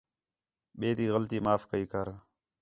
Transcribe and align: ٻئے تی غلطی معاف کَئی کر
ٻئے 0.79 0.89
تی 0.97 1.05
غلطی 1.13 1.37
معاف 1.45 1.61
کَئی 1.71 1.85
کر 1.91 2.07